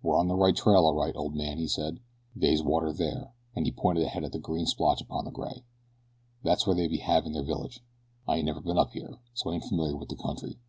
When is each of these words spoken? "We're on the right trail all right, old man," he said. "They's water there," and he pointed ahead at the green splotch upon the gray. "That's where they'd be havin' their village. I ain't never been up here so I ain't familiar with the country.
"We're 0.00 0.16
on 0.16 0.28
the 0.28 0.36
right 0.36 0.54
trail 0.54 0.86
all 0.86 0.94
right, 0.94 1.12
old 1.16 1.34
man," 1.34 1.58
he 1.58 1.66
said. 1.66 1.98
"They's 2.36 2.62
water 2.62 2.92
there," 2.92 3.32
and 3.56 3.66
he 3.66 3.72
pointed 3.72 4.04
ahead 4.04 4.22
at 4.22 4.30
the 4.30 4.38
green 4.38 4.64
splotch 4.64 5.00
upon 5.00 5.24
the 5.24 5.32
gray. 5.32 5.64
"That's 6.44 6.68
where 6.68 6.76
they'd 6.76 6.86
be 6.86 6.98
havin' 6.98 7.32
their 7.32 7.42
village. 7.42 7.82
I 8.28 8.36
ain't 8.36 8.46
never 8.46 8.60
been 8.60 8.78
up 8.78 8.92
here 8.92 9.18
so 9.34 9.50
I 9.50 9.54
ain't 9.54 9.64
familiar 9.64 9.96
with 9.96 10.08
the 10.10 10.14
country. 10.14 10.60